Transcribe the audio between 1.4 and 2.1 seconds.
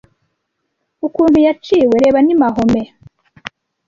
yaciwe